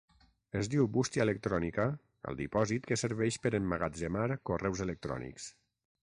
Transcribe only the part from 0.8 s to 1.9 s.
bústia electrònica